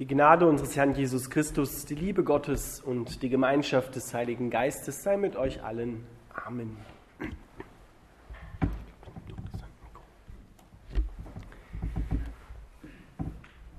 Die 0.00 0.08
Gnade 0.08 0.48
unseres 0.48 0.74
Herrn 0.74 0.92
Jesus 0.92 1.30
Christus, 1.30 1.84
die 1.84 1.94
Liebe 1.94 2.24
Gottes 2.24 2.80
und 2.80 3.22
die 3.22 3.28
Gemeinschaft 3.28 3.94
des 3.94 4.12
Heiligen 4.12 4.50
Geistes 4.50 5.04
sei 5.04 5.16
mit 5.16 5.36
euch 5.36 5.62
allen. 5.62 6.04
Amen. 6.34 6.76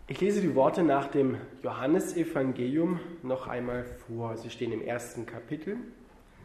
Ich 0.08 0.22
lese 0.22 0.40
die 0.40 0.56
Worte 0.56 0.84
nach 0.84 1.08
dem 1.08 1.36
Johannesevangelium 1.64 3.02
noch 3.22 3.48
einmal 3.48 3.84
vor. 3.84 4.38
Sie 4.38 4.50
stehen 4.50 4.72
im 4.72 4.82
ersten 4.82 5.26
Kapitel 5.26 5.76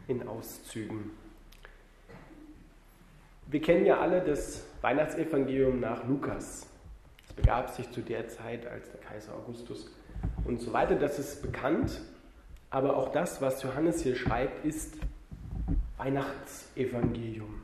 in 0.09 0.27
Auszügen. 0.27 1.11
Wir 3.47 3.61
kennen 3.61 3.85
ja 3.85 4.01
alle 4.01 4.19
das 4.19 4.67
Weihnachtsevangelium 4.81 5.79
nach 5.79 6.05
Lukas. 6.05 6.70
Es 7.31 7.35
begab 7.35 7.69
sich 7.69 7.89
zu 7.91 8.01
der 8.01 8.27
Zeit, 8.27 8.67
als 8.67 8.91
der 8.91 8.99
Kaiser 8.99 9.33
Augustus 9.33 9.89
und 10.43 10.59
so 10.59 10.73
weiter. 10.73 10.95
Das 10.95 11.17
ist 11.17 11.41
bekannt. 11.41 12.01
Aber 12.69 12.97
auch 12.97 13.13
das, 13.13 13.41
was 13.41 13.63
Johannes 13.63 14.03
hier 14.03 14.17
schreibt, 14.17 14.65
ist 14.65 14.95
Weihnachtsevangelium. 15.95 17.63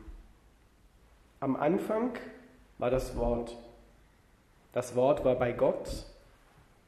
Am 1.42 1.58
Anfang 1.58 2.12
war 2.78 2.90
das 2.90 3.18
Wort. 3.18 3.58
Das 4.72 4.96
Wort 4.96 5.26
war 5.26 5.36
bei 5.36 5.52
Gott 5.52 6.06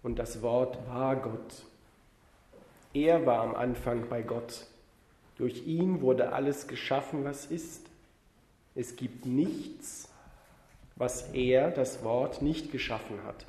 und 0.02 0.18
das 0.18 0.42
Wort 0.42 0.78
war 0.88 1.18
Gott. 1.18 1.66
Er 2.94 3.26
war 3.26 3.42
am 3.42 3.56
Anfang 3.56 4.08
bei 4.08 4.22
Gott. 4.22 4.68
Durch 5.36 5.68
ihn 5.68 6.00
wurde 6.00 6.32
alles 6.32 6.66
geschaffen, 6.70 7.26
was 7.26 7.46
ist. 7.46 7.88
Es 8.74 8.96
gibt 8.96 9.26
nichts, 9.26 10.09
was 11.00 11.32
er, 11.34 11.72
das 11.72 12.04
Wort, 12.04 12.44
nicht 12.44 12.72
geschaffen 12.72 13.24
hat. 13.26 13.48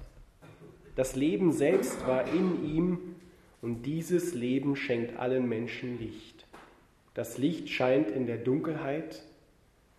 Das 0.94 1.16
Leben 1.16 1.52
selbst 1.52 2.06
war 2.06 2.26
in 2.28 2.64
ihm 2.64 3.16
und 3.60 3.82
dieses 3.82 4.34
Leben 4.34 4.76
schenkt 4.76 5.18
allen 5.18 5.48
Menschen 5.48 5.98
Licht. 5.98 6.46
Das 7.12 7.38
Licht 7.38 7.68
scheint 7.68 8.10
in 8.10 8.26
der 8.26 8.38
Dunkelheit 8.38 9.22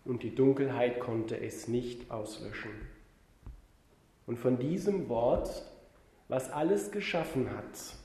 und 0.04 0.22
die 0.22 0.34
Dunkelheit 0.34 0.98
konnte 0.98 1.38
es 1.38 1.68
nicht 1.68 2.10
auslöschen. 2.10 2.72
Und 4.26 4.38
von 4.38 4.58
diesem 4.58 5.08
Wort, 5.10 5.62
was 6.28 6.50
alles 6.50 6.90
geschaffen 6.90 7.50
hat, 7.50 7.96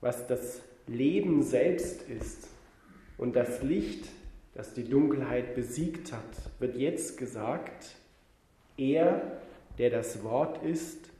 was 0.00 0.26
das 0.26 0.60
Leben 0.88 1.42
selbst 1.42 2.02
ist 2.02 2.48
und 3.16 3.36
das 3.36 3.62
Licht, 3.62 4.08
das 4.54 4.74
die 4.74 4.84
Dunkelheit 4.84 5.54
besiegt 5.54 6.12
hat, 6.12 6.50
wird 6.58 6.76
jetzt 6.76 7.16
gesagt, 7.16 7.96
er, 8.76 9.40
der 9.78 9.90
das 9.90 10.22
Wort 10.22 10.62
ist, 10.62 11.10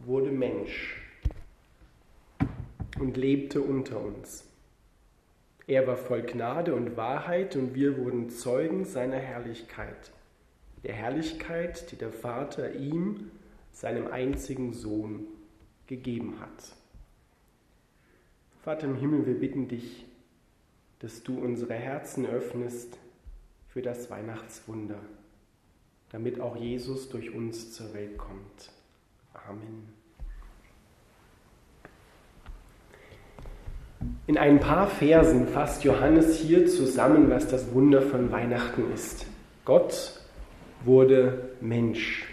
wurde 0.00 0.30
Mensch 0.30 1.02
und 2.98 3.16
lebte 3.16 3.60
unter 3.60 4.00
uns. 4.00 4.44
Er 5.66 5.86
war 5.86 5.96
voll 5.96 6.22
Gnade 6.22 6.74
und 6.74 6.96
Wahrheit 6.96 7.56
und 7.56 7.74
wir 7.74 7.98
wurden 7.98 8.30
Zeugen 8.30 8.84
seiner 8.84 9.18
Herrlichkeit, 9.18 10.12
der 10.84 10.94
Herrlichkeit, 10.94 11.90
die 11.90 11.96
der 11.96 12.12
Vater 12.12 12.74
ihm, 12.74 13.30
seinem 13.72 14.06
einzigen 14.06 14.72
Sohn, 14.72 15.26
gegeben 15.86 16.40
hat. 16.40 16.74
Vater 18.62 18.86
im 18.86 18.96
Himmel, 18.96 19.26
wir 19.26 19.38
bitten 19.38 19.68
dich, 19.68 20.06
dass 21.00 21.22
du 21.22 21.38
unsere 21.38 21.74
Herzen 21.74 22.26
öffnest 22.26 22.98
für 23.68 23.82
das 23.82 24.10
Weihnachtswunder 24.10 24.98
damit 26.12 26.40
auch 26.40 26.56
Jesus 26.56 27.08
durch 27.08 27.34
uns 27.34 27.72
zur 27.72 27.92
Welt 27.94 28.16
kommt. 28.16 28.70
Amen. 29.48 29.96
In 34.26 34.38
ein 34.38 34.60
paar 34.60 34.88
Versen 34.88 35.46
fasst 35.46 35.84
Johannes 35.84 36.38
hier 36.38 36.66
zusammen, 36.66 37.30
was 37.30 37.48
das 37.48 37.72
Wunder 37.72 38.02
von 38.02 38.30
Weihnachten 38.30 38.92
ist. 38.92 39.26
Gott 39.64 40.20
wurde 40.84 41.50
Mensch. 41.60 42.24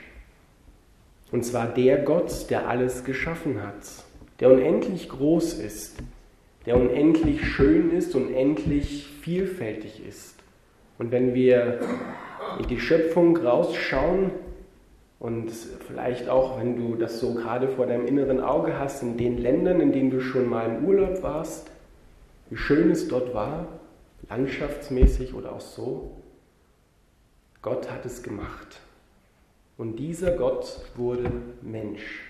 Und 1.32 1.44
zwar 1.46 1.68
der 1.68 2.00
Gott, 2.00 2.50
der 2.50 2.68
alles 2.68 3.04
geschaffen 3.04 3.64
hat, 3.64 3.84
der 4.40 4.52
unendlich 4.52 5.10
groß 5.10 5.56
ist, 5.56 5.98
der 6.66 6.78
unendlich 6.78 7.46
schön 7.46 7.92
ist, 7.92 8.14
unendlich 8.16 9.08
vielfältig 9.22 10.06
ist. 10.08 10.43
Und 10.98 11.12
wenn 11.12 11.34
wir 11.34 11.80
in 12.60 12.68
die 12.68 12.80
Schöpfung 12.80 13.38
rausschauen 13.38 14.32
und 15.20 15.52
vielleicht 15.52 16.30
auch, 16.30 16.60
wenn 16.60 16.76
du 16.76 16.96
das 16.96 17.20
so 17.20 17.34
gerade 17.34 17.70
vor 17.70 17.88
deinem 17.88 18.06
inneren 18.06 18.40
Auge 18.40 18.78
hast, 18.78 19.02
in 19.02 19.18
den 19.18 19.38
Ländern, 19.38 19.82
in 19.82 19.92
denen 19.92 20.12
du 20.12 20.22
schon 20.22 20.48
mal 20.48 20.68
im 20.68 20.86
Urlaub 20.86 21.24
warst, 21.24 21.72
wie 22.50 22.58
schön 22.58 22.92
es 22.92 23.08
dort 23.08 23.34
war, 23.34 23.68
landschaftsmäßig 24.30 25.34
oder 25.34 25.54
auch 25.54 25.62
so. 25.62 26.12
Gott 27.62 27.90
hat 27.90 28.06
es 28.06 28.22
gemacht. 28.22 28.80
Und 29.78 29.96
dieser 29.98 30.32
Gott 30.32 30.82
wurde 30.96 31.32
Mensch. 31.62 32.22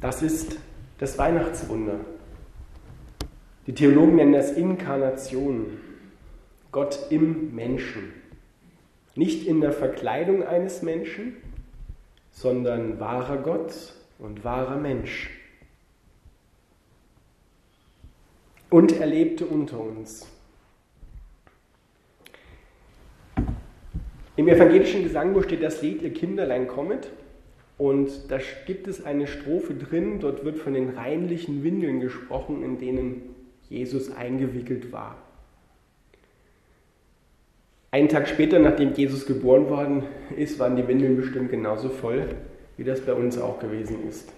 Das 0.00 0.22
ist 0.22 0.58
das 0.98 1.16
Weihnachtswunder. 1.18 2.00
Die 3.68 3.74
Theologen 3.74 4.16
nennen 4.16 4.32
das 4.32 4.52
Inkarnation. 4.52 5.78
Gott 6.72 6.98
im 7.10 7.54
Menschen. 7.54 8.14
Nicht 9.14 9.46
in 9.46 9.60
der 9.60 9.72
Verkleidung 9.72 10.42
eines 10.42 10.80
Menschen, 10.80 11.36
sondern 12.30 12.98
wahrer 12.98 13.36
Gott 13.36 13.92
und 14.18 14.42
wahrer 14.42 14.78
Mensch. 14.78 15.28
Und 18.70 18.98
er 18.98 19.06
lebte 19.06 19.44
unter 19.44 19.78
uns. 19.78 20.26
Im 24.36 24.48
evangelischen 24.48 25.02
Gesangbuch 25.02 25.44
steht 25.44 25.62
das 25.62 25.82
Lied 25.82 26.00
Ihr 26.00 26.14
Kinderlein 26.14 26.68
kommet. 26.68 27.10
Und 27.76 28.30
da 28.30 28.38
gibt 28.64 28.88
es 28.88 29.04
eine 29.04 29.26
Strophe 29.26 29.74
drin, 29.74 30.20
dort 30.20 30.46
wird 30.46 30.56
von 30.56 30.72
den 30.72 30.96
reinlichen 30.96 31.62
Windeln 31.62 32.00
gesprochen, 32.00 32.62
in 32.62 32.78
denen 32.78 33.34
Jesus 33.68 34.10
eingewickelt 34.14 34.92
war. 34.92 35.16
Einen 37.90 38.08
Tag 38.08 38.28
später, 38.28 38.58
nachdem 38.58 38.92
Jesus 38.92 39.24
geboren 39.24 39.68
worden 39.70 40.02
ist, 40.36 40.58
waren 40.58 40.76
die 40.76 40.86
Windeln 40.86 41.16
bestimmt 41.16 41.50
genauso 41.50 41.88
voll, 41.88 42.26
wie 42.76 42.84
das 42.84 43.00
bei 43.00 43.14
uns 43.14 43.38
auch 43.38 43.58
gewesen 43.58 44.06
ist. 44.06 44.30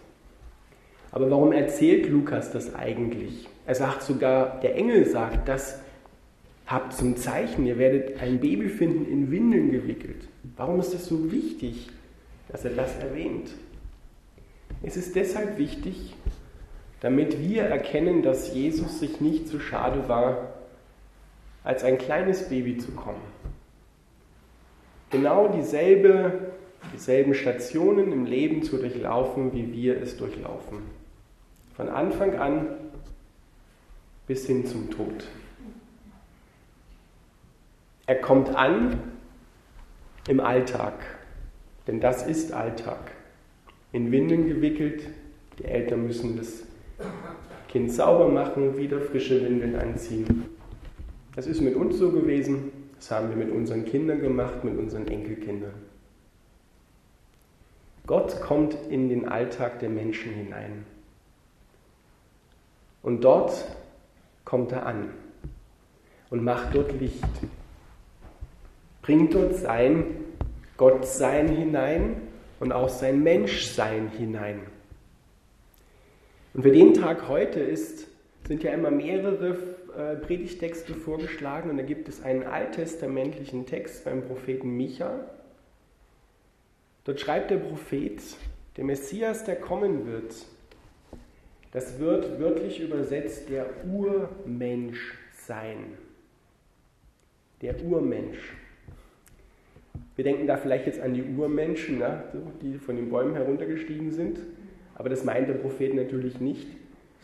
Aber 1.12 1.30
warum 1.30 1.52
erzählt 1.52 2.08
Lukas 2.08 2.52
das 2.52 2.74
eigentlich? 2.74 3.48
Er 3.66 3.74
sagt 3.74 4.02
sogar, 4.02 4.60
der 4.60 4.76
Engel 4.76 5.04
sagt, 5.06 5.48
das 5.48 5.80
habt 6.66 6.92
zum 6.92 7.16
Zeichen, 7.16 7.66
ihr 7.66 7.78
werdet 7.78 8.20
ein 8.22 8.38
Baby 8.38 8.68
finden 8.68 9.10
in 9.10 9.32
Windeln 9.32 9.72
gewickelt. 9.72 10.28
Warum 10.56 10.78
ist 10.78 10.94
es 10.94 11.06
so 11.06 11.32
wichtig, 11.32 11.88
dass 12.48 12.64
er 12.64 12.70
das 12.70 12.96
erwähnt? 12.98 13.50
Es 14.82 14.96
ist 14.96 15.16
deshalb 15.16 15.58
wichtig, 15.58 16.14
damit 17.00 17.40
wir 17.40 17.62
erkennen, 17.64 18.22
dass 18.22 18.54
Jesus 18.54 19.00
sich 19.00 19.20
nicht 19.20 19.48
zu 19.48 19.58
schade 19.58 20.08
war, 20.08 20.54
als 21.64 21.82
ein 21.84 21.98
kleines 21.98 22.48
Baby 22.48 22.78
zu 22.78 22.92
kommen. 22.92 23.20
Genau 25.10 25.48
dieselbe, 25.48 26.52
dieselben 26.94 27.34
Stationen 27.34 28.12
im 28.12 28.26
Leben 28.26 28.62
zu 28.62 28.76
durchlaufen, 28.76 29.52
wie 29.52 29.72
wir 29.72 30.00
es 30.00 30.16
durchlaufen. 30.16 30.78
Von 31.74 31.88
Anfang 31.88 32.36
an 32.36 32.68
bis 34.26 34.46
hin 34.46 34.66
zum 34.66 34.90
Tod. 34.90 35.26
Er 38.06 38.20
kommt 38.20 38.54
an 38.54 38.98
im 40.28 40.40
Alltag, 40.40 40.94
denn 41.86 42.00
das 42.00 42.26
ist 42.26 42.52
Alltag. 42.52 43.12
In 43.92 44.12
Windeln 44.12 44.46
gewickelt, 44.46 45.02
die 45.58 45.64
Eltern 45.64 46.06
müssen 46.06 46.36
das 46.36 46.62
Kind 47.70 47.92
sauber 47.92 48.26
machen, 48.26 48.76
wieder 48.76 49.00
frische 49.00 49.44
Windeln 49.44 49.76
anziehen. 49.76 50.46
Das 51.36 51.46
ist 51.46 51.60
mit 51.60 51.76
uns 51.76 51.98
so 51.98 52.10
gewesen, 52.10 52.72
das 52.96 53.12
haben 53.12 53.28
wir 53.28 53.36
mit 53.36 53.52
unseren 53.52 53.84
Kindern 53.84 54.20
gemacht, 54.20 54.64
mit 54.64 54.76
unseren 54.76 55.06
Enkelkindern. 55.06 55.74
Gott 58.08 58.40
kommt 58.40 58.76
in 58.88 59.08
den 59.08 59.28
Alltag 59.28 59.78
der 59.78 59.88
Menschen 59.88 60.32
hinein. 60.32 60.84
Und 63.02 63.22
dort 63.22 63.64
kommt 64.44 64.72
er 64.72 64.84
an 64.84 65.10
und 66.28 66.42
macht 66.42 66.74
dort 66.74 66.90
Licht. 67.00 67.22
Bringt 69.00 69.32
dort 69.32 69.54
sein 69.54 70.06
Gottsein 70.76 71.46
hinein 71.46 72.16
und 72.58 72.72
auch 72.72 72.88
sein 72.88 73.22
Menschsein 73.22 74.08
hinein. 74.08 74.58
Und 76.52 76.62
für 76.62 76.72
den 76.72 76.94
Tag 76.94 77.28
heute 77.28 77.60
ist, 77.60 78.08
sind 78.46 78.62
ja 78.62 78.72
immer 78.72 78.90
mehrere 78.90 79.56
äh, 79.96 80.16
Predigtexte 80.16 80.94
vorgeschlagen 80.94 81.70
und 81.70 81.76
da 81.76 81.84
gibt 81.84 82.08
es 82.08 82.22
einen 82.22 82.42
alttestamentlichen 82.42 83.66
Text 83.66 84.04
beim 84.04 84.22
Propheten 84.22 84.76
Micha. 84.76 85.20
Dort 87.04 87.20
schreibt 87.20 87.50
der 87.50 87.58
Prophet, 87.58 88.20
Der 88.76 88.84
Messias, 88.84 89.44
der 89.44 89.56
kommen 89.56 90.06
wird, 90.06 90.34
das 91.72 92.00
wird 92.00 92.40
wörtlich 92.40 92.80
übersetzt 92.80 93.48
der 93.48 93.66
Urmensch 93.86 95.16
sein. 95.32 95.96
Der 97.62 97.80
Urmensch. 97.84 98.56
Wir 100.16 100.24
denken 100.24 100.48
da 100.48 100.56
vielleicht 100.56 100.86
jetzt 100.86 101.00
an 101.00 101.14
die 101.14 101.22
Urmenschen, 101.22 101.98
ne, 101.98 102.24
die 102.60 102.78
von 102.78 102.96
den 102.96 103.08
Bäumen 103.08 103.34
heruntergestiegen 103.34 104.10
sind. 104.10 104.40
Aber 105.00 105.08
das 105.08 105.24
meint 105.24 105.48
der 105.48 105.54
Prophet 105.54 105.94
natürlich 105.94 106.40
nicht, 106.40 106.66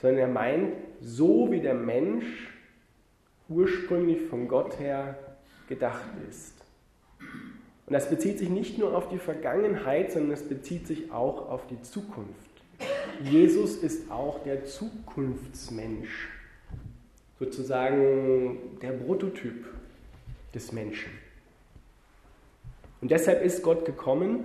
sondern 0.01 0.19
er 0.19 0.29
meint, 0.29 0.73
so 1.03 1.53
wie 1.53 1.61
der 1.61 1.75
Mensch 1.75 2.25
ursprünglich 3.51 4.23
von 4.31 4.49
Gott 4.49 4.81
her 4.81 5.19
gedacht 5.69 6.09
ist. 6.27 6.55
Und 7.21 7.93
das 7.93 8.09
bezieht 8.09 8.39
sich 8.39 8.49
nicht 8.49 8.79
nur 8.79 8.97
auf 8.97 9.11
die 9.11 9.19
Vergangenheit, 9.19 10.11
sondern 10.11 10.33
es 10.33 10.49
bezieht 10.49 10.87
sich 10.87 11.13
auch 11.13 11.51
auf 11.51 11.67
die 11.67 11.83
Zukunft. 11.83 12.51
Jesus 13.23 13.77
ist 13.77 14.11
auch 14.11 14.43
der 14.43 14.65
Zukunftsmensch, 14.65 16.31
sozusagen 17.39 18.79
der 18.81 18.93
Prototyp 18.93 19.67
des 20.55 20.73
Menschen. 20.73 21.11
Und 23.03 23.11
deshalb 23.11 23.45
ist 23.45 23.63
Gott 23.63 23.85
gekommen, 23.85 24.45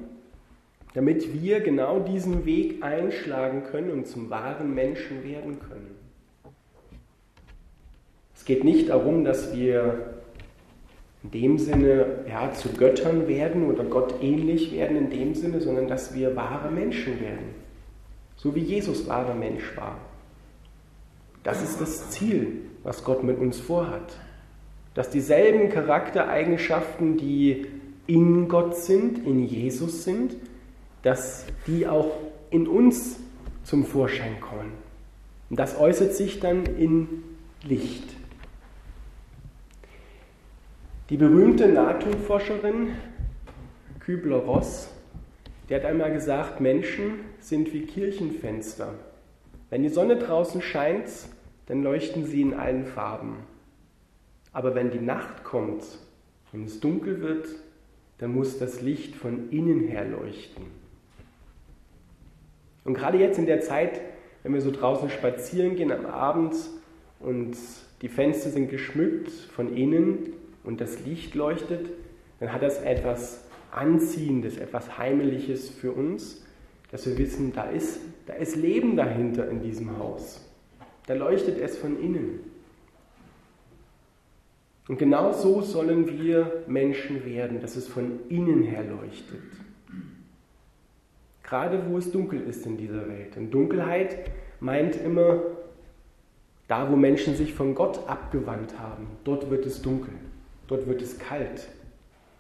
damit 0.94 1.42
wir 1.42 1.62
genau 1.62 2.00
diesen 2.00 2.46
Weg 2.46 2.84
einschlagen 2.84 3.64
können 3.64 3.92
und 3.92 4.08
zum 4.08 4.30
wahren 4.30 4.74
Menschen 4.74 5.24
werden 5.24 5.60
können. 5.60 5.96
Es 8.36 8.46
geht 8.46 8.64
nicht 8.64 8.90
darum, 8.90 9.24
dass 9.24 9.56
wir 9.56 10.16
in 11.24 11.32
dem 11.32 11.58
Sinne 11.60 12.26
ja, 12.28 12.52
zu 12.52 12.70
Göttern 12.70 13.28
werden 13.28 13.70
oder 13.70 13.84
Gott 13.84 14.16
ähnlich 14.22 14.74
werden 14.74 14.98
in 14.98 15.10
dem 15.12 15.36
Sinne, 15.36 15.62
sondern 15.62 15.88
dass 15.88 16.16
wir 16.16 16.36
wahre 16.36 16.72
Menschen 16.72 17.22
werden. 17.22 17.54
So 18.36 18.56
wie 18.56 18.62
Jesus 18.62 19.08
wahrer 19.08 19.36
Mensch 19.36 19.78
war. 19.78 20.00
Das 21.44 21.62
ist 21.62 21.80
das 21.80 22.10
Ziel, 22.10 22.64
was 22.84 23.04
Gott 23.04 23.24
mit 23.24 23.38
uns 23.38 23.60
vorhat. 23.60 24.18
Dass 24.96 25.10
dieselben 25.10 25.70
Charaktereigenschaften, 25.70 27.18
die 27.18 27.68
in 28.08 28.48
Gott 28.48 28.76
sind, 28.76 29.26
in 29.26 29.44
Jesus 29.44 30.04
sind, 30.04 30.36
dass 31.04 31.46
die 31.68 31.88
auch 31.88 32.12
in 32.50 32.68
uns 32.68 33.20
zum 33.64 33.86
Vorschein 33.86 34.40
kommen. 34.40 34.72
Und 35.50 35.60
das 35.60 35.78
äußert 35.78 36.14
sich 36.14 36.40
dann 36.40 36.66
in 36.66 37.24
Licht. 37.64 38.04
Die 41.10 41.18
berühmte 41.18 41.68
Nahtoderforscherin 41.68 42.90
Kübler-Ross, 44.00 44.90
die 45.70 45.76
hat 45.76 45.86
einmal 45.86 46.12
gesagt, 46.12 46.62
Menschen 46.62 47.20
sind 47.40 47.74
wie 47.74 47.86
Kirchenfenster. 47.86 48.94
Wenn 49.70 49.84
die 49.84 49.90
Sonne 49.90 50.18
draußen 50.18 50.62
scheint, 50.62 51.10
dann 51.68 51.84
leuchten 51.84 52.26
sie 52.26 52.42
in 52.42 52.54
allen 52.54 52.86
Farben. 52.86 53.38
Aber 54.54 54.76
wenn 54.76 54.92
die 54.92 55.00
Nacht 55.00 55.44
kommt, 55.44 55.84
wenn 56.52 56.66
es 56.66 56.80
dunkel 56.80 57.22
wird, 57.22 57.48
dann 58.18 58.34
muss 58.34 58.60
das 58.60 58.82
Licht 58.82 59.16
von 59.16 59.50
innen 59.52 59.88
her 59.88 60.06
leuchten. 60.06 60.81
Und 62.84 62.94
gerade 62.94 63.18
jetzt 63.18 63.38
in 63.38 63.46
der 63.46 63.62
Zeit, 63.62 64.02
wenn 64.44 64.54
wir 64.54 64.62
so 64.62 64.72
draußen 64.72 65.10
spazieren 65.10 65.76
gehen 65.76 65.92
am 65.92 66.06
Abend 66.06 66.56
und 67.20 67.56
die 68.02 68.10
Fenster 68.10 68.50
sind 68.50 68.70
geschmückt 68.70 69.30
von 69.30 69.76
innen 69.76 70.34
und 70.64 70.82
das 70.82 71.06
Licht 71.06 71.36
leuchtet, 71.36 71.90
dann 72.40 72.52
hat 72.52 72.64
das 72.64 72.82
etwas 72.82 73.44
Anziehendes, 73.72 74.58
etwas 74.58 74.98
Heimliches 74.98 75.70
für 75.70 75.92
uns, 75.92 76.44
dass 76.92 77.06
wir 77.06 77.18
wissen, 77.18 77.54
da 77.54 77.66
ist, 77.66 78.00
da 78.26 78.34
ist 78.34 78.56
Leben 78.56 78.98
dahinter 78.98 79.48
in 79.50 79.62
diesem 79.62 79.98
Haus. 79.98 80.46
Da 81.08 81.14
leuchtet 81.14 81.58
es 81.60 81.78
von 81.78 82.02
innen. 82.02 82.40
Und 84.88 84.98
genau 84.98 85.32
so 85.32 85.62
sollen 85.62 86.08
wir 86.08 86.64
Menschen 86.68 87.24
werden, 87.26 87.62
dass 87.62 87.76
es 87.76 87.88
von 87.88 88.20
innen 88.30 88.64
her 88.64 88.84
leuchtet. 88.84 89.42
Gerade 91.52 91.84
wo 91.90 91.98
es 91.98 92.14
dunkel 92.14 92.42
ist 92.48 92.66
in 92.66 92.78
dieser 92.78 93.10
Welt. 93.10 93.36
Und 93.36 93.52
Dunkelheit 93.52 94.32
meint 94.62 94.96
immer, 94.96 95.42
da 96.70 96.90
wo 96.90 96.96
Menschen 96.96 97.36
sich 97.36 97.54
von 97.54 97.76
Gott 97.76 98.08
abgewandt 98.08 98.80
haben, 98.80 99.08
dort 99.26 99.50
wird 99.50 99.66
es 99.66 99.82
dunkel, 99.82 100.14
dort 100.68 100.88
wird 100.88 101.02
es 101.02 101.20
kalt. 101.20 101.68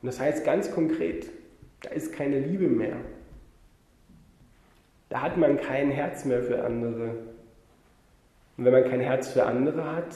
Und 0.01 0.07
das 0.07 0.21
heißt 0.21 0.45
ganz 0.45 0.73
konkret, 0.73 1.29
da 1.81 1.89
ist 1.89 2.13
keine 2.13 2.39
Liebe 2.39 2.67
mehr. 2.67 2.95
Da 5.09 5.21
hat 5.21 5.35
man 5.35 5.59
kein 5.59 5.91
Herz 5.91 6.23
mehr 6.23 6.41
für 6.41 6.63
andere. 6.63 7.09
Und 8.55 8.63
wenn 8.63 8.71
man 8.71 8.85
kein 8.85 9.01
Herz 9.01 9.27
für 9.27 9.45
andere 9.45 9.93
hat, 9.93 10.15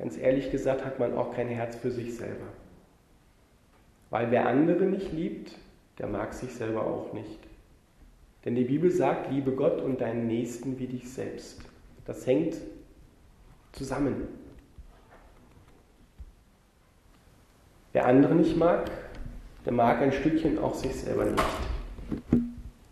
Ganz 0.00 0.16
ehrlich 0.16 0.50
gesagt 0.50 0.82
hat 0.82 0.98
man 0.98 1.14
auch 1.14 1.34
kein 1.34 1.48
Herz 1.48 1.76
für 1.76 1.90
sich 1.90 2.16
selber. 2.16 2.46
Weil 4.08 4.30
wer 4.30 4.46
andere 4.46 4.84
nicht 4.84 5.12
liebt, 5.12 5.54
der 5.98 6.06
mag 6.06 6.32
sich 6.32 6.54
selber 6.54 6.86
auch 6.86 7.12
nicht. 7.12 7.49
Denn 8.44 8.54
die 8.54 8.64
Bibel 8.64 8.90
sagt, 8.90 9.30
liebe 9.30 9.52
Gott 9.52 9.82
und 9.82 10.00
deinen 10.00 10.26
Nächsten 10.26 10.78
wie 10.78 10.86
dich 10.86 11.10
selbst. 11.10 11.60
Das 12.06 12.26
hängt 12.26 12.56
zusammen. 13.72 14.28
Wer 17.92 18.06
andere 18.06 18.34
nicht 18.34 18.56
mag, 18.56 18.90
der 19.64 19.72
mag 19.72 20.00
ein 20.00 20.12
Stückchen 20.12 20.58
auch 20.58 20.74
sich 20.74 20.94
selber 20.94 21.26
nicht. 21.26 21.44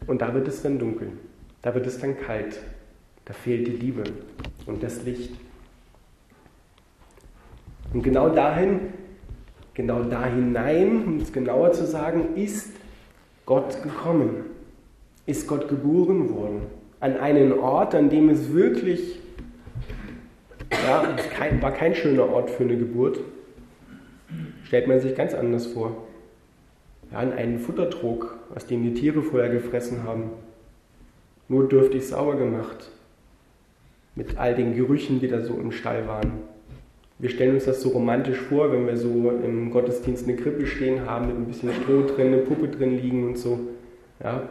Und 0.06 0.20
da 0.20 0.34
wird 0.34 0.48
es 0.48 0.62
dann 0.62 0.78
dunkel, 0.78 1.12
da 1.62 1.74
wird 1.74 1.86
es 1.86 1.98
dann 1.98 2.18
kalt, 2.18 2.58
da 3.24 3.32
fehlt 3.32 3.66
die 3.66 3.72
Liebe 3.72 4.04
und 4.66 4.82
das 4.82 5.02
Licht. 5.04 5.32
Und 7.92 8.02
genau 8.02 8.28
dahin, 8.28 8.92
genau 9.74 10.02
da 10.02 10.26
hinein, 10.26 11.04
um 11.04 11.16
es 11.18 11.32
genauer 11.32 11.72
zu 11.72 11.86
sagen, 11.86 12.36
ist 12.36 12.72
Gott 13.46 13.82
gekommen, 13.82 14.44
ist 15.28 15.46
Gott 15.46 15.68
geboren 15.68 16.34
worden. 16.34 16.62
An 17.00 17.18
einen 17.18 17.52
Ort, 17.52 17.94
an 17.94 18.08
dem 18.08 18.30
es 18.30 18.52
wirklich, 18.52 19.20
ja, 20.70 21.16
kein, 21.36 21.60
war 21.60 21.72
kein 21.72 21.94
schöner 21.94 22.30
Ort 22.30 22.50
für 22.50 22.64
eine 22.64 22.78
Geburt. 22.78 23.20
Stellt 24.64 24.88
man 24.88 25.00
sich 25.00 25.14
ganz 25.14 25.34
anders 25.34 25.66
vor. 25.66 26.08
Ja, 27.12 27.18
an 27.18 27.32
einen 27.32 27.58
Futtertrog, 27.58 28.38
aus 28.54 28.66
dem 28.66 28.82
die 28.82 28.94
Tiere 28.94 29.22
vorher 29.22 29.50
gefressen 29.50 30.02
haben. 30.02 30.30
Nur 31.48 31.68
dürftig 31.68 32.06
sauer 32.06 32.36
gemacht. 32.36 32.90
Mit 34.14 34.38
all 34.38 34.54
den 34.54 34.74
Gerüchen, 34.74 35.20
die 35.20 35.28
da 35.28 35.42
so 35.42 35.54
im 35.54 35.72
Stall 35.72 36.08
waren. 36.08 36.32
Wir 37.18 37.28
stellen 37.28 37.54
uns 37.54 37.66
das 37.66 37.82
so 37.82 37.90
romantisch 37.90 38.38
vor, 38.38 38.72
wenn 38.72 38.86
wir 38.86 38.96
so 38.96 39.30
im 39.30 39.70
Gottesdienst 39.70 40.26
eine 40.26 40.36
Krippe 40.36 40.66
stehen 40.66 41.04
haben, 41.04 41.26
mit 41.26 41.36
ein 41.36 41.44
bisschen 41.46 41.72
Stroh 41.72 42.02
drin, 42.02 42.28
eine 42.28 42.38
Puppe 42.38 42.68
drin 42.68 42.96
liegen 42.96 43.26
und 43.26 43.36
so. 43.36 43.60
Ja, 44.22 44.48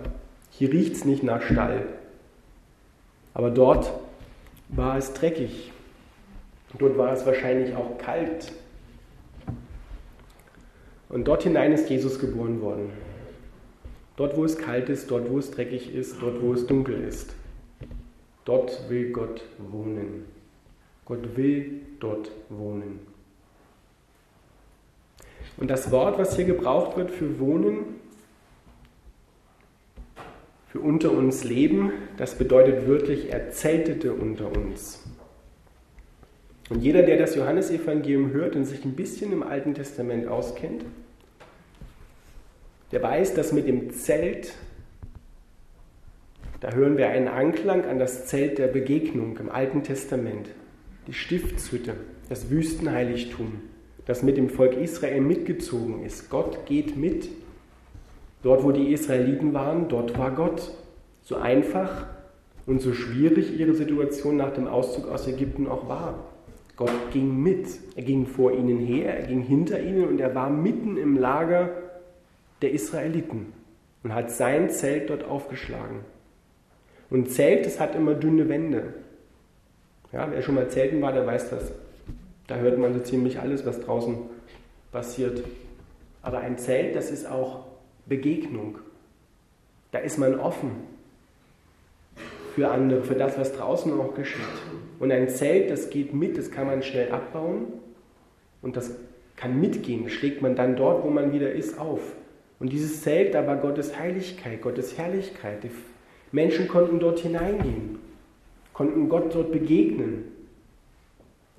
hier 0.58 0.72
riecht 0.72 0.96
es 0.96 1.06
nicht 1.06 1.22
nach 1.22 1.44
Stall. 1.44 1.86
Aber 3.36 3.52
dort 3.52 3.94
war 4.70 4.98
es 4.98 5.14
dreckig. 5.14 5.72
Dort 6.80 6.98
war 6.98 7.14
es 7.14 7.28
wahrscheinlich 7.28 7.76
auch 7.76 8.00
kalt. 8.00 8.52
Und 11.10 11.28
dort 11.28 11.44
hinein 11.44 11.74
ist 11.74 11.90
Jesus 11.92 12.18
geboren 12.18 12.60
worden. 12.62 12.90
Dort, 14.16 14.36
wo 14.36 14.46
es 14.46 14.58
kalt 14.58 14.90
ist, 14.90 15.12
dort, 15.12 15.30
wo 15.30 15.38
es 15.38 15.52
dreckig 15.52 15.94
ist, 15.94 16.20
dort, 16.20 16.42
wo 16.42 16.54
es 16.54 16.66
dunkel 16.66 17.04
ist. 17.04 17.36
Dort 18.44 18.90
will 18.90 19.12
Gott 19.12 19.44
wohnen. 19.60 20.26
Gott 21.06 21.38
will 21.38 21.82
dort 22.00 22.32
wohnen. 22.50 23.00
Und 25.58 25.70
das 25.70 25.92
Wort, 25.92 26.18
was 26.18 26.36
hier 26.36 26.46
gebraucht 26.46 26.98
wird 26.98 27.12
für 27.12 27.40
wohnen, 27.40 28.00
für 30.78 30.84
unter 30.84 31.12
uns 31.12 31.44
leben, 31.44 31.92
das 32.18 32.36
bedeutet 32.36 32.88
wirklich, 32.88 33.32
er 33.32 33.50
zeltete 33.50 34.14
unter 34.14 34.56
uns. 34.56 35.04
Und 36.70 36.82
jeder, 36.82 37.02
der 37.02 37.18
das 37.18 37.36
Johannesevangelium 37.36 38.32
hört 38.32 38.56
und 38.56 38.66
sich 38.66 38.84
ein 38.86 38.96
bisschen 38.96 39.32
im 39.32 39.42
Alten 39.42 39.74
Testament 39.74 40.28
auskennt, 40.28 40.86
der 42.92 43.02
weiß, 43.02 43.34
dass 43.34 43.54
mit 43.54 43.68
dem 43.68 43.92
Zelt, 43.92 44.54
da 46.60 46.74
hören 46.74 46.98
wir 46.98 47.10
einen 47.10 47.28
Anklang 47.28 47.86
an 47.86 47.98
das 48.00 48.28
Zelt 48.28 48.58
der 48.58 48.68
Begegnung 48.68 49.38
im 49.38 49.50
Alten 49.50 49.84
Testament 49.84 50.50
die 51.08 51.14
Stiftshütte, 51.14 51.96
das 52.30 52.50
Wüstenheiligtum, 52.50 53.62
das 54.06 54.22
mit 54.22 54.38
dem 54.38 54.50
Volk 54.50 54.76
Israel 54.76 55.22
mitgezogen 55.22 56.04
ist. 56.04 56.30
Gott 56.30 56.66
geht 56.66 56.98
mit. 56.98 57.30
Dort, 58.44 58.64
wo 58.64 58.72
die 58.72 58.94
Israeliten 58.94 59.54
waren, 59.54 59.90
dort 59.90 60.18
war 60.18 60.32
Gott. 60.32 60.72
So 61.24 61.36
einfach 61.36 62.06
und 62.66 62.82
so 62.82 62.94
schwierig 62.94 63.60
ihre 63.60 63.74
Situation 63.74 64.38
nach 64.38 64.54
dem 64.54 64.68
Auszug 64.68 65.10
aus 65.10 65.28
Ägypten 65.28 65.68
auch 65.68 65.90
war. 65.90 66.16
Gott 66.76 67.12
ging 67.12 67.42
mit. 67.42 67.68
Er 67.96 68.04
ging 68.04 68.28
vor 68.28 68.54
ihnen 68.54 68.78
her, 68.78 69.18
er 69.18 69.28
ging 69.28 69.42
hinter 69.42 69.82
ihnen 69.82 70.08
und 70.08 70.20
er 70.20 70.36
war 70.36 70.50
mitten 70.50 70.96
im 70.96 71.18
Lager 71.18 71.72
der 72.62 72.72
Israeliten 72.72 73.54
und 74.04 74.14
hat 74.14 74.32
sein 74.32 74.70
Zelt 74.70 75.10
dort 75.10 75.24
aufgeschlagen. 75.24 76.02
Und 77.10 77.32
Zelt, 77.32 77.66
das 77.66 77.80
hat 77.80 77.96
immer 77.96 78.14
dünne 78.14 78.48
Wände. 78.48 78.94
Ja, 80.12 80.28
wer 80.32 80.42
schon 80.42 80.56
mal 80.56 80.70
zelten 80.70 81.02
war, 81.02 81.12
der 81.12 81.26
weiß 81.26 81.50
das. 81.50 81.72
Da 82.48 82.56
hört 82.56 82.78
man 82.78 82.94
so 82.94 83.00
ziemlich 83.00 83.40
alles, 83.40 83.66
was 83.66 83.82
draußen 83.82 84.18
passiert. 84.92 85.44
Aber 86.22 86.40
ein 86.40 86.58
Zelt, 86.58 86.96
das 86.96 87.12
ist 87.12 87.30
auch 87.30 87.66
Begegnung. 88.08 88.80
Da 89.92 90.00
ist 90.00 90.18
man 90.18 90.40
offen 90.40 90.72
für 92.56 92.70
andere, 92.70 93.04
für 93.04 93.16
das, 93.16 93.38
was 93.38 93.54
draußen 93.54 93.92
auch 94.00 94.16
geschieht. 94.16 94.42
Und 95.00 95.12
ein 95.12 95.30
Zelt, 95.30 95.70
das 95.70 95.90
geht 95.90 96.14
mit, 96.14 96.38
das 96.38 96.50
kann 96.50 96.68
man 96.68 96.82
schnell 96.82 97.12
abbauen 97.12 97.68
und 98.62 98.76
das 98.76 98.96
kann 99.36 99.60
mitgehen. 99.60 100.10
Schlägt 100.10 100.42
man 100.42 100.56
dann 100.56 100.76
dort, 100.76 101.04
wo 101.04 101.10
man 101.10 101.32
wieder 101.32 101.52
ist, 101.52 101.80
auf. 101.80 102.16
Und 102.60 102.74
dieses 102.74 103.04
Zelt, 103.04 103.36
da 103.36 103.46
war 103.46 103.58
Gottes 103.58 103.98
Heiligkeit, 103.98 104.62
Gottes 104.62 104.98
Herrlichkeit. 104.98 105.64
Die 105.64 105.70
Menschen 106.32 106.68
konnten 106.68 107.00
dort 107.00 107.20
hineingehen, 107.20 108.00
konnten 108.74 109.08
Gott 109.08 109.34
dort 109.36 109.52
begegnen. 109.52 110.24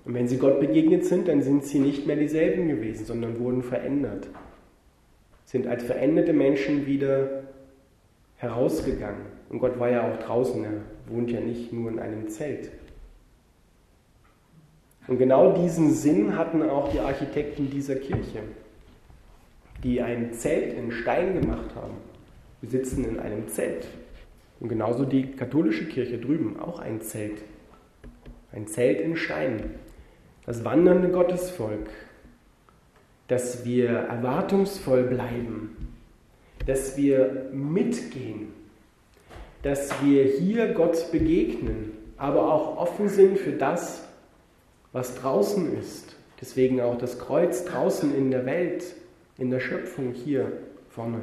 Und 0.04 0.14
wenn 0.14 0.26
sie 0.26 0.38
Gott 0.38 0.58
begegnet 0.58 1.04
sind, 1.04 1.28
dann 1.28 1.42
sind 1.42 1.64
sie 1.64 1.78
nicht 1.78 2.06
mehr 2.06 2.16
dieselben 2.16 2.66
gewesen, 2.68 3.04
sondern 3.04 3.38
wurden 3.38 3.62
verändert. 3.62 4.26
Sind 5.48 5.66
als 5.66 5.82
veränderte 5.82 6.34
Menschen 6.34 6.84
wieder 6.84 7.44
herausgegangen. 8.36 9.22
Und 9.48 9.60
Gott 9.60 9.78
war 9.78 9.88
ja 9.88 10.06
auch 10.06 10.18
draußen, 10.18 10.62
er 10.62 10.72
wohnt 11.06 11.30
ja 11.30 11.40
nicht 11.40 11.72
nur 11.72 11.90
in 11.90 11.98
einem 11.98 12.28
Zelt. 12.28 12.70
Und 15.06 15.16
genau 15.16 15.54
diesen 15.54 15.94
Sinn 15.94 16.36
hatten 16.36 16.62
auch 16.62 16.92
die 16.92 17.00
Architekten 17.00 17.70
dieser 17.70 17.94
Kirche, 17.94 18.40
die 19.82 20.02
ein 20.02 20.34
Zelt 20.34 20.74
in 20.74 20.92
Stein 20.92 21.40
gemacht 21.40 21.74
haben. 21.74 21.94
Wir 22.60 22.68
sitzen 22.68 23.06
in 23.06 23.18
einem 23.18 23.48
Zelt. 23.48 23.86
Und 24.60 24.68
genauso 24.68 25.06
die 25.06 25.30
katholische 25.30 25.86
Kirche 25.86 26.18
drüben, 26.18 26.60
auch 26.60 26.78
ein 26.78 27.00
Zelt. 27.00 27.40
Ein 28.52 28.66
Zelt 28.66 29.00
in 29.00 29.16
Stein. 29.16 29.76
Das 30.44 30.62
wandernde 30.62 31.08
Gottesvolk, 31.08 31.88
dass 33.28 33.64
wir 33.64 33.90
erwartungsvoll 33.90 35.04
bleiben, 35.04 35.94
dass 36.66 36.96
wir 36.96 37.48
mitgehen, 37.52 38.48
dass 39.62 39.92
wir 40.02 40.24
hier 40.24 40.72
Gott 40.72 41.12
begegnen, 41.12 41.92
aber 42.16 42.52
auch 42.52 42.76
offen 42.78 43.08
sind 43.08 43.38
für 43.38 43.52
das, 43.52 44.06
was 44.92 45.14
draußen 45.14 45.78
ist. 45.78 46.16
Deswegen 46.40 46.80
auch 46.80 46.96
das 46.96 47.18
Kreuz 47.18 47.64
draußen 47.64 48.14
in 48.14 48.30
der 48.30 48.46
Welt, 48.46 48.94
in 49.36 49.50
der 49.50 49.60
Schöpfung 49.60 50.12
hier 50.12 50.52
vorne. 50.88 51.20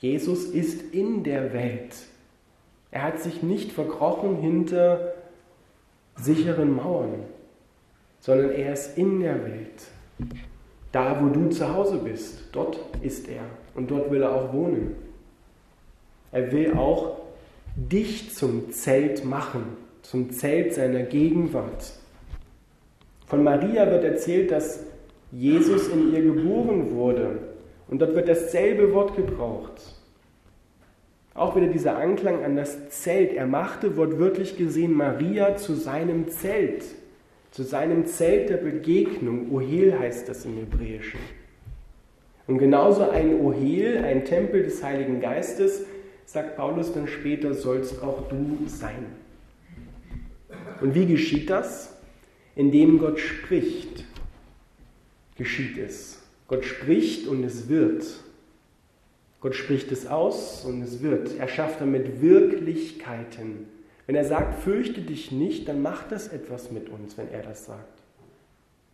Jesus 0.00 0.44
ist 0.44 0.94
in 0.94 1.24
der 1.24 1.52
Welt. 1.52 1.94
Er 2.90 3.02
hat 3.02 3.20
sich 3.20 3.42
nicht 3.42 3.72
verkrochen 3.72 4.36
hinter 4.36 5.14
sicheren 6.16 6.74
Mauern, 6.74 7.24
sondern 8.20 8.50
er 8.50 8.72
ist 8.72 8.96
in 8.96 9.20
der 9.20 9.44
Welt. 9.44 9.82
Da, 10.92 11.20
wo 11.20 11.28
du 11.28 11.50
zu 11.50 11.72
Hause 11.72 11.98
bist, 11.98 12.44
dort 12.52 12.78
ist 13.02 13.28
er 13.28 13.42
und 13.74 13.90
dort 13.90 14.10
will 14.10 14.22
er 14.22 14.34
auch 14.34 14.52
wohnen. 14.52 14.96
Er 16.32 16.50
will 16.52 16.74
auch 16.74 17.18
dich 17.76 18.34
zum 18.34 18.70
Zelt 18.72 19.24
machen, 19.24 19.62
zum 20.02 20.30
Zelt 20.30 20.74
seiner 20.74 21.02
Gegenwart. 21.02 21.92
Von 23.26 23.44
Maria 23.44 23.90
wird 23.90 24.04
erzählt, 24.04 24.50
dass 24.50 24.84
Jesus 25.30 25.88
in 25.88 26.14
ihr 26.14 26.22
geboren 26.22 26.94
wurde. 26.94 27.38
Und 27.88 28.00
dort 28.00 28.14
wird 28.14 28.28
dasselbe 28.28 28.92
Wort 28.94 29.16
gebraucht. 29.16 29.94
Auch 31.34 31.54
wieder 31.56 31.68
dieser 31.68 31.96
Anklang 31.96 32.44
an 32.44 32.56
das 32.56 32.90
Zelt. 32.90 33.32
Er 33.32 33.46
machte 33.46 33.96
wortwörtlich 33.96 34.56
gesehen 34.56 34.94
Maria 34.94 35.56
zu 35.56 35.74
seinem 35.74 36.28
Zelt, 36.28 36.84
zu 37.50 37.62
seinem 37.62 38.06
Zelt 38.06 38.50
der 38.50 38.58
Begegnung. 38.58 39.50
Ohel 39.50 39.98
heißt 39.98 40.28
das 40.28 40.44
im 40.44 40.56
Hebräischen. 40.56 41.20
Und 42.46 42.58
genauso 42.58 43.08
ein 43.10 43.40
Ohel, 43.40 44.04
ein 44.04 44.24
Tempel 44.24 44.62
des 44.62 44.82
Heiligen 44.82 45.20
Geistes, 45.20 45.84
sagt 46.24 46.56
Paulus 46.56 46.92
dann 46.92 47.06
später, 47.06 47.54
sollst 47.54 48.02
auch 48.02 48.28
du 48.28 48.58
sein. 48.66 49.06
Und 50.80 50.94
wie 50.94 51.06
geschieht 51.06 51.50
das? 51.50 51.94
Indem 52.54 52.98
Gott 52.98 53.20
spricht, 53.20 54.04
geschieht 55.36 55.78
es. 55.78 56.22
Gott 56.48 56.64
spricht 56.64 57.28
und 57.28 57.44
es 57.44 57.68
wird. 57.68 58.04
Gott 59.40 59.54
spricht 59.54 59.92
es 59.92 60.06
aus 60.06 60.64
und 60.64 60.82
es 60.82 61.02
wird. 61.02 61.38
Er 61.38 61.48
schafft 61.48 61.80
damit 61.80 62.20
Wirklichkeiten. 62.20 63.66
Wenn 64.08 64.16
er 64.16 64.24
sagt, 64.24 64.62
fürchte 64.62 65.02
dich 65.02 65.32
nicht, 65.32 65.68
dann 65.68 65.82
macht 65.82 66.12
das 66.12 66.28
etwas 66.28 66.70
mit 66.72 66.88
uns, 66.88 67.18
wenn 67.18 67.30
er 67.30 67.42
das 67.42 67.66
sagt. 67.66 68.00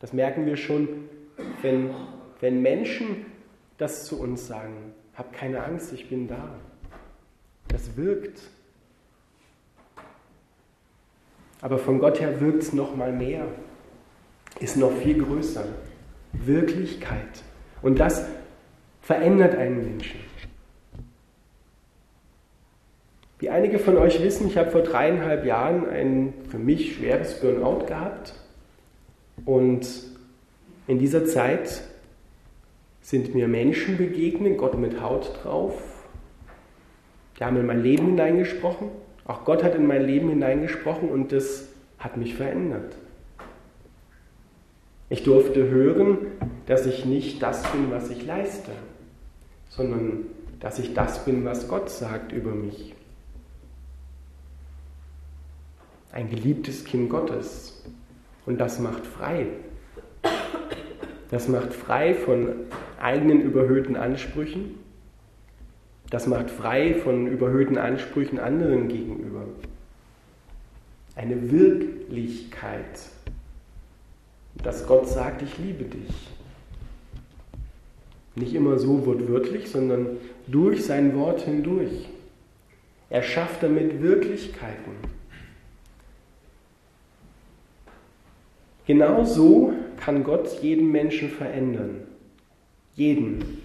Das 0.00 0.12
merken 0.12 0.44
wir 0.44 0.56
schon, 0.56 0.88
wenn, 1.62 1.90
wenn 2.40 2.60
Menschen 2.62 3.24
das 3.78 4.06
zu 4.06 4.20
uns 4.20 4.48
sagen. 4.48 4.92
Hab 5.14 5.32
keine 5.32 5.62
Angst, 5.62 5.92
ich 5.92 6.08
bin 6.08 6.26
da. 6.26 6.56
Das 7.68 7.96
wirkt. 7.96 8.40
Aber 11.60 11.78
von 11.78 12.00
Gott 12.00 12.20
her 12.20 12.40
wirkt 12.40 12.64
es 12.64 12.72
noch 12.72 12.96
mal 12.96 13.12
mehr, 13.12 13.46
ist 14.58 14.76
noch 14.76 14.92
viel 14.96 15.22
größer. 15.22 15.64
Wirklichkeit. 16.32 17.44
Und 17.82 18.00
das 18.00 18.26
verändert 19.00 19.54
einen 19.54 19.76
Menschen. 19.76 20.18
Wie 23.44 23.50
einige 23.50 23.78
von 23.78 23.98
euch 23.98 24.22
wissen, 24.22 24.46
ich 24.46 24.56
habe 24.56 24.70
vor 24.70 24.80
dreieinhalb 24.80 25.44
Jahren 25.44 25.86
ein 25.86 26.32
für 26.48 26.56
mich 26.56 26.94
schweres 26.94 27.40
Burnout 27.40 27.84
gehabt. 27.84 28.32
Und 29.44 29.86
in 30.86 30.98
dieser 30.98 31.26
Zeit 31.26 31.82
sind 33.02 33.34
mir 33.34 33.46
Menschen 33.46 33.98
begegnet, 33.98 34.56
Gott 34.56 34.78
mit 34.78 35.02
Haut 35.02 35.30
drauf. 35.42 35.74
Die 37.38 37.44
haben 37.44 37.58
in 37.58 37.66
mein 37.66 37.82
Leben 37.82 38.06
hineingesprochen. 38.06 38.88
Auch 39.26 39.44
Gott 39.44 39.62
hat 39.62 39.74
in 39.74 39.86
mein 39.86 40.06
Leben 40.06 40.30
hineingesprochen 40.30 41.10
und 41.10 41.30
das 41.30 41.68
hat 41.98 42.16
mich 42.16 42.36
verändert. 42.36 42.96
Ich 45.10 45.22
durfte 45.22 45.68
hören, 45.68 46.16
dass 46.64 46.86
ich 46.86 47.04
nicht 47.04 47.42
das 47.42 47.62
bin, 47.72 47.90
was 47.90 48.08
ich 48.08 48.24
leiste, 48.24 48.72
sondern 49.68 50.28
dass 50.60 50.78
ich 50.78 50.94
das 50.94 51.26
bin, 51.26 51.44
was 51.44 51.68
Gott 51.68 51.90
sagt 51.90 52.32
über 52.32 52.52
mich. 52.52 52.93
Ein 56.14 56.30
geliebtes 56.30 56.84
Kind 56.84 57.10
Gottes. 57.10 57.82
Und 58.46 58.58
das 58.58 58.78
macht 58.78 59.04
frei. 59.04 59.46
Das 61.28 61.48
macht 61.48 61.74
frei 61.74 62.14
von 62.14 62.54
eigenen 63.00 63.40
überhöhten 63.40 63.96
Ansprüchen. 63.96 64.78
Das 66.10 66.28
macht 66.28 66.50
frei 66.50 66.94
von 66.94 67.26
überhöhten 67.26 67.78
Ansprüchen 67.78 68.38
anderen 68.38 68.86
gegenüber. 68.86 69.42
Eine 71.16 71.50
Wirklichkeit, 71.50 73.00
dass 74.62 74.86
Gott 74.86 75.08
sagt, 75.08 75.42
ich 75.42 75.58
liebe 75.58 75.82
dich. 75.82 76.28
Nicht 78.36 78.54
immer 78.54 78.78
so 78.78 79.04
wortwörtlich, 79.04 79.68
sondern 79.68 80.18
durch 80.46 80.84
sein 80.84 81.16
Wort 81.16 81.40
hindurch. 81.40 82.08
Er 83.10 83.24
schafft 83.24 83.64
damit 83.64 84.00
Wirklichkeiten. 84.00 85.13
Genau 88.86 89.24
so 89.24 89.72
kann 89.96 90.24
Gott 90.24 90.62
jeden 90.62 90.90
Menschen 90.92 91.30
verändern. 91.30 92.02
Jeden. 92.94 93.62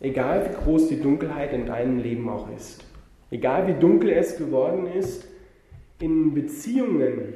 Egal 0.00 0.48
wie 0.48 0.64
groß 0.64 0.88
die 0.88 1.00
Dunkelheit 1.00 1.52
in 1.52 1.66
deinem 1.66 1.98
Leben 1.98 2.28
auch 2.28 2.48
ist. 2.56 2.84
Egal 3.30 3.66
wie 3.68 3.78
dunkel 3.78 4.10
es 4.10 4.36
geworden 4.36 4.86
ist 4.86 5.26
in 6.00 6.34
Beziehungen, 6.34 7.34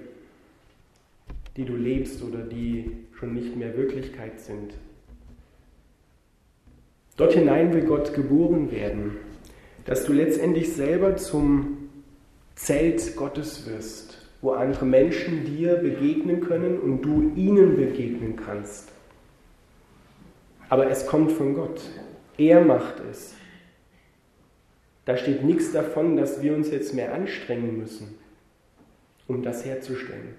die 1.56 1.64
du 1.64 1.76
lebst 1.76 2.22
oder 2.22 2.38
die 2.38 2.90
schon 3.14 3.34
nicht 3.34 3.56
mehr 3.56 3.76
Wirklichkeit 3.76 4.40
sind. 4.40 4.74
Dort 7.16 7.34
hinein 7.34 7.72
will 7.74 7.84
Gott 7.84 8.14
geboren 8.14 8.70
werden, 8.70 9.16
dass 9.84 10.04
du 10.04 10.12
letztendlich 10.12 10.72
selber 10.72 11.16
zum 11.16 11.90
Zelt 12.54 13.16
Gottes 13.16 13.66
wirst, 13.68 14.21
wo 14.42 14.50
andere 14.50 14.84
Menschen 14.84 15.46
dir 15.46 15.76
begegnen 15.76 16.42
können 16.42 16.78
und 16.78 17.00
du 17.02 17.32
ihnen 17.34 17.76
begegnen 17.76 18.36
kannst. 18.36 18.90
Aber 20.68 20.90
es 20.90 21.06
kommt 21.06 21.32
von 21.32 21.54
Gott. 21.54 21.80
Er 22.36 22.62
macht 22.62 23.00
es. 23.10 23.34
Da 25.06 25.16
steht 25.16 25.42
nichts 25.42 25.72
davon, 25.72 26.16
dass 26.16 26.42
wir 26.42 26.54
uns 26.54 26.70
jetzt 26.70 26.94
mehr 26.94 27.14
anstrengen 27.14 27.78
müssen, 27.78 28.18
um 29.26 29.42
das 29.42 29.64
herzustellen 29.64 30.34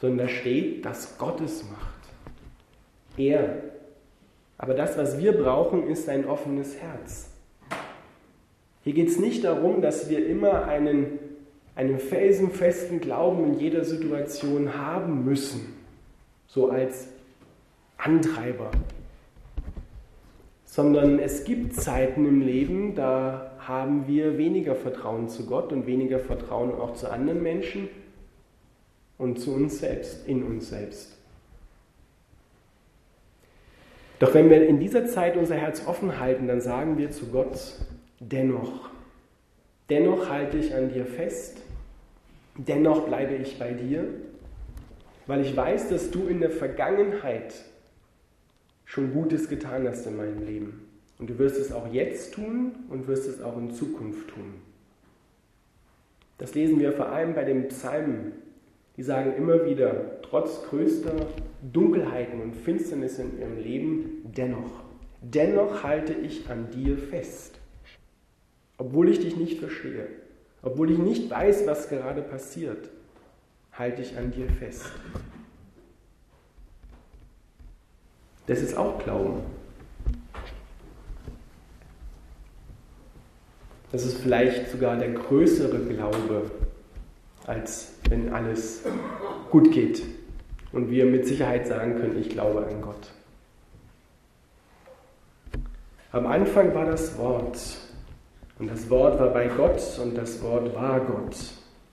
sondern 0.00 0.26
da 0.26 0.32
steht, 0.32 0.84
dass 0.84 1.18
Gott 1.18 1.40
es 1.40 1.64
macht. 1.64 1.98
Er. 3.16 3.62
Aber 4.56 4.74
das, 4.74 4.96
was 4.96 5.18
wir 5.18 5.32
brauchen, 5.32 5.88
ist 5.88 6.08
ein 6.08 6.26
offenes 6.26 6.76
Herz. 6.80 7.30
Hier 8.84 8.94
geht 8.94 9.08
es 9.08 9.18
nicht 9.18 9.44
darum, 9.44 9.82
dass 9.82 10.08
wir 10.08 10.26
immer 10.26 10.66
einen, 10.66 11.18
einen 11.78 12.00
felsenfesten 12.00 13.00
Glauben 13.00 13.44
in 13.44 13.60
jeder 13.60 13.84
Situation 13.84 14.76
haben 14.76 15.24
müssen, 15.24 15.74
so 16.48 16.70
als 16.70 17.06
Antreiber, 17.96 18.72
sondern 20.64 21.20
es 21.20 21.44
gibt 21.44 21.76
Zeiten 21.76 22.26
im 22.26 22.40
Leben, 22.40 22.96
da 22.96 23.52
haben 23.60 24.08
wir 24.08 24.38
weniger 24.38 24.74
Vertrauen 24.74 25.28
zu 25.28 25.46
Gott 25.46 25.72
und 25.72 25.86
weniger 25.86 26.18
Vertrauen 26.18 26.72
auch 26.72 26.94
zu 26.94 27.12
anderen 27.12 27.44
Menschen 27.44 27.88
und 29.16 29.38
zu 29.38 29.54
uns 29.54 29.78
selbst, 29.78 30.26
in 30.26 30.42
uns 30.42 30.70
selbst. 30.70 31.16
Doch 34.18 34.34
wenn 34.34 34.50
wir 34.50 34.66
in 34.66 34.80
dieser 34.80 35.06
Zeit 35.06 35.36
unser 35.36 35.54
Herz 35.54 35.86
offen 35.86 36.18
halten, 36.18 36.48
dann 36.48 36.60
sagen 36.60 36.98
wir 36.98 37.12
zu 37.12 37.26
Gott, 37.26 37.76
dennoch, 38.18 38.90
dennoch 39.90 40.28
halte 40.28 40.58
ich 40.58 40.74
an 40.74 40.92
dir 40.92 41.06
fest, 41.06 41.58
dennoch 42.56 43.06
bleibe 43.06 43.34
ich 43.34 43.58
bei 43.58 43.72
dir, 43.72 44.04
weil 45.26 45.42
ich 45.42 45.56
weiß, 45.56 45.88
dass 45.90 46.10
du 46.10 46.26
in 46.26 46.40
der 46.40 46.50
Vergangenheit 46.50 47.54
schon 48.84 49.12
Gutes 49.12 49.48
getan 49.48 49.86
hast 49.86 50.06
in 50.06 50.16
meinem 50.16 50.44
Leben. 50.44 50.88
Und 51.18 51.28
du 51.30 51.38
wirst 51.38 51.58
es 51.58 51.72
auch 51.72 51.92
jetzt 51.92 52.34
tun 52.34 52.72
und 52.88 53.06
wirst 53.08 53.28
es 53.28 53.42
auch 53.42 53.56
in 53.58 53.72
Zukunft 53.72 54.28
tun. 54.28 54.54
Das 56.38 56.54
lesen 56.54 56.78
wir 56.78 56.92
vor 56.92 57.08
allem 57.08 57.34
bei 57.34 57.44
den 57.44 57.68
Psalmen. 57.68 58.32
Die 58.96 59.02
sagen 59.02 59.34
immer 59.36 59.66
wieder, 59.66 60.20
trotz 60.22 60.62
größter 60.64 61.14
Dunkelheiten 61.72 62.40
und 62.40 62.54
Finsternis 62.54 63.18
in 63.18 63.38
ihrem 63.38 63.58
Leben, 63.58 64.22
dennoch, 64.36 64.84
dennoch 65.20 65.82
halte 65.82 66.14
ich 66.14 66.48
an 66.48 66.70
dir 66.70 66.96
fest. 66.96 67.57
Obwohl 68.78 69.08
ich 69.08 69.18
dich 69.18 69.36
nicht 69.36 69.58
verstehe, 69.58 70.06
obwohl 70.62 70.90
ich 70.90 70.98
nicht 70.98 71.30
weiß, 71.30 71.66
was 71.66 71.88
gerade 71.88 72.22
passiert, 72.22 72.88
halte 73.72 74.02
ich 74.02 74.16
an 74.16 74.30
dir 74.30 74.48
fest. 74.48 74.86
Das 78.46 78.60
ist 78.60 78.76
auch 78.76 79.02
Glauben. 79.02 79.42
Das 83.90 84.04
ist 84.04 84.18
vielleicht 84.18 84.70
sogar 84.70 84.96
der 84.96 85.10
größere 85.10 85.78
Glaube, 85.80 86.50
als 87.46 87.94
wenn 88.08 88.32
alles 88.32 88.82
gut 89.50 89.72
geht 89.72 90.02
und 90.72 90.90
wir 90.90 91.06
mit 91.06 91.26
Sicherheit 91.26 91.66
sagen 91.66 91.96
können, 91.96 92.18
ich 92.18 92.28
glaube 92.28 92.66
an 92.66 92.82
Gott. 92.82 93.10
Am 96.12 96.26
Anfang 96.26 96.74
war 96.74 96.84
das 96.84 97.18
Wort 97.18 97.58
und 98.58 98.68
das 98.68 98.90
Wort 98.90 99.18
war 99.18 99.32
bei 99.32 99.48
Gott 99.48 99.98
und 100.02 100.16
das 100.16 100.42
Wort 100.42 100.74
war 100.74 101.00
Gott. 101.00 101.36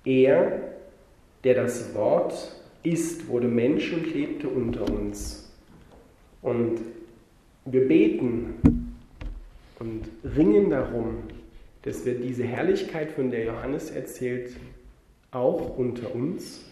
Er, 0.03 0.61
der 1.43 1.53
das 1.53 1.93
Wort 1.93 2.55
ist, 2.83 3.27
wurde 3.27 3.47
Mensch 3.47 3.93
und 3.93 4.13
lebte 4.13 4.47
unter 4.47 4.89
uns. 4.89 5.51
Und 6.41 6.79
wir 7.65 7.87
beten 7.87 8.93
und 9.79 10.09
ringen 10.35 10.69
darum, 10.69 11.17
dass 11.83 12.05
wir 12.05 12.15
diese 12.15 12.43
Herrlichkeit, 12.43 13.11
von 13.11 13.29
der 13.29 13.45
Johannes 13.45 13.91
erzählt, 13.91 14.55
auch 15.31 15.77
unter 15.77 16.13
uns, 16.15 16.65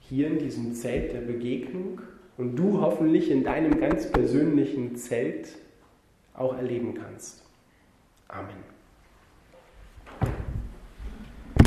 hier 0.00 0.28
in 0.28 0.38
diesem 0.38 0.74
Zelt 0.74 1.12
der 1.12 1.20
Begegnung 1.20 2.00
und 2.36 2.56
du 2.56 2.80
hoffentlich 2.80 3.30
in 3.30 3.44
deinem 3.44 3.78
ganz 3.78 4.10
persönlichen 4.10 4.96
Zelt 4.96 5.48
auch 6.34 6.56
erleben 6.56 6.94
kannst. 6.94 7.47
Amen. 8.30 8.77